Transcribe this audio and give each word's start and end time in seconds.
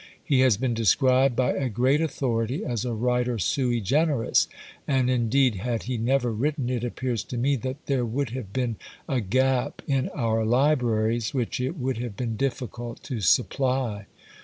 He 0.23 0.39
has 0.39 0.57
been 0.57 0.73
described 0.73 1.35
by 1.35 1.51
a 1.51 1.69
great 1.69 2.01
authority 2.01 2.65
as 2.65 2.85
a 2.85 2.93
writer 2.95 3.37
sui 3.37 3.79
generis; 3.81 4.47
and 4.87 5.11
indeed 5.11 5.57
had 5.57 5.83
he 5.83 5.95
never 5.95 6.31
written, 6.31 6.71
it 6.71 6.83
appears 6.83 7.23
to 7.25 7.37
me, 7.37 7.55
that 7.57 7.85
there 7.85 8.03
would 8.03 8.31
have 8.31 8.51
been 8.51 8.77
a 9.07 9.21
gap 9.21 9.83
in 9.85 10.09
our 10.09 10.43
libraries, 10.43 11.35
which 11.35 11.59
it 11.59 11.77
would 11.77 11.99
have 11.99 12.17
been 12.17 12.35
difficult 12.35 13.03
to 13.03 13.21
supply. 13.21 14.07